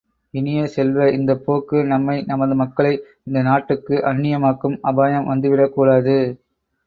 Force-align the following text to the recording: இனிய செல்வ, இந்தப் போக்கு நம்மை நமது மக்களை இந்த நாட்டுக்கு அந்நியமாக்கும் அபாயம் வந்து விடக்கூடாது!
இனிய 0.33 0.61
செல்வ, 0.67 1.07
இந்தப் 1.09 1.43
போக்கு 1.43 1.79
நம்மை 1.85 2.15
நமது 2.23 2.55
மக்களை 2.61 2.93
இந்த 3.25 3.41
நாட்டுக்கு 3.49 3.95
அந்நியமாக்கும் 4.11 4.79
அபாயம் 4.91 5.29
வந்து 5.31 5.49
விடக்கூடாது! 5.51 6.17